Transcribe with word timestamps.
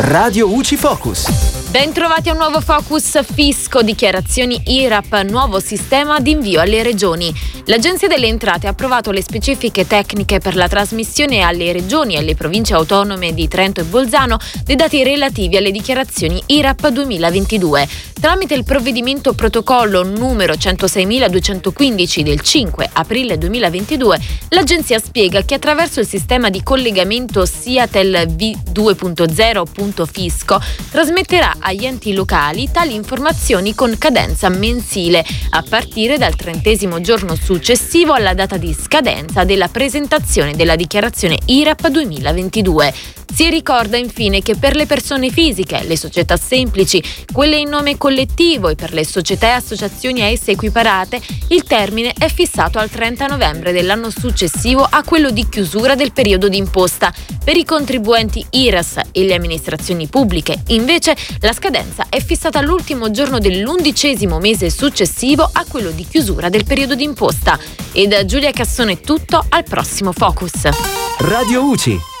Radio 0.00 0.48
UCI 0.48 0.78
Focus. 0.78 1.59
Bentrovati 1.70 2.28
a 2.28 2.32
un 2.32 2.38
nuovo 2.38 2.60
Focus 2.60 3.20
Fisco, 3.32 3.82
dichiarazioni 3.82 4.60
IRAP, 4.64 5.22
nuovo 5.28 5.60
sistema 5.60 6.18
di 6.18 6.32
invio 6.32 6.60
alle 6.60 6.82
regioni. 6.82 7.32
L'Agenzia 7.66 8.08
delle 8.08 8.26
Entrate 8.26 8.66
ha 8.66 8.70
approvato 8.70 9.12
le 9.12 9.22
specifiche 9.22 9.86
tecniche 9.86 10.40
per 10.40 10.56
la 10.56 10.66
trasmissione 10.66 11.42
alle 11.42 11.70
regioni 11.70 12.14
e 12.14 12.18
alle 12.18 12.34
province 12.34 12.74
autonome 12.74 13.32
di 13.34 13.46
Trento 13.46 13.82
e 13.82 13.84
Bolzano 13.84 14.38
dei 14.64 14.74
dati 14.74 15.04
relativi 15.04 15.56
alle 15.56 15.70
dichiarazioni 15.70 16.42
IRAP 16.46 16.88
2022. 16.88 17.88
Tramite 18.20 18.54
il 18.54 18.64
provvedimento 18.64 19.32
protocollo 19.32 20.02
numero 20.02 20.52
106.215 20.52 22.20
del 22.20 22.40
5 22.40 22.90
aprile 22.92 23.38
2022, 23.38 24.18
l'Agenzia 24.50 24.98
spiega 24.98 25.42
che 25.42 25.54
attraverso 25.54 26.00
il 26.00 26.06
sistema 26.06 26.50
di 26.50 26.62
collegamento 26.62 27.46
SIATEL 27.46 28.34
V2.0.fisco 28.36 30.60
trasmetterà 30.90 31.59
agli 31.60 31.84
enti 31.84 32.12
locali 32.12 32.70
tali 32.72 32.94
informazioni 32.94 33.74
con 33.74 33.96
cadenza 33.98 34.48
mensile, 34.48 35.24
a 35.50 35.62
partire 35.62 36.18
dal 36.18 36.36
trentesimo 36.36 37.00
giorno 37.00 37.34
successivo 37.34 38.12
alla 38.12 38.34
data 38.34 38.56
di 38.56 38.74
scadenza 38.74 39.44
della 39.44 39.68
presentazione 39.68 40.54
della 40.54 40.76
dichiarazione 40.76 41.38
IRAP 41.46 41.88
2022. 41.88 42.94
Si 43.32 43.48
ricorda 43.48 43.96
infine 43.96 44.42
che 44.42 44.56
per 44.56 44.74
le 44.74 44.86
persone 44.86 45.30
fisiche, 45.30 45.82
le 45.84 45.96
società 45.96 46.36
semplici, 46.36 47.02
quelle 47.32 47.56
in 47.56 47.68
nome 47.68 47.96
collettivo 47.96 48.68
e 48.68 48.74
per 48.74 48.92
le 48.92 49.04
società 49.04 49.48
e 49.48 49.50
associazioni 49.52 50.20
a 50.20 50.26
esse 50.26 50.50
equiparate, 50.50 51.20
il 51.48 51.62
termine 51.62 52.12
è 52.18 52.28
fissato 52.28 52.78
al 52.78 52.90
30 52.90 53.26
novembre 53.26 53.72
dell'anno 53.72 54.10
successivo 54.10 54.86
a 54.88 55.02
quello 55.04 55.30
di 55.30 55.48
chiusura 55.48 55.94
del 55.94 56.12
periodo 56.12 56.48
d'imposta. 56.48 57.12
Per 57.42 57.56
i 57.56 57.64
contribuenti 57.64 58.44
IRAS 58.50 58.98
e 59.12 59.24
le 59.24 59.34
amministrazioni 59.34 60.06
pubbliche, 60.08 60.62
invece, 60.68 61.16
la 61.40 61.52
scadenza 61.52 62.06
è 62.08 62.22
fissata 62.22 62.58
all'ultimo 62.58 63.10
giorno 63.10 63.38
dell'undicesimo 63.38 64.38
mese 64.38 64.70
successivo 64.70 65.48
a 65.50 65.64
quello 65.66 65.90
di 65.90 66.06
chiusura 66.06 66.48
del 66.48 66.64
periodo 66.64 66.94
d'imposta. 66.94 67.58
E 67.92 68.06
da 68.06 68.24
Giulia 68.24 68.50
Cassone 68.50 69.00
tutto, 69.00 69.44
al 69.48 69.64
prossimo 69.64 70.12
Focus. 70.12 70.68
Radio 71.18 71.64
UCI 71.64 72.00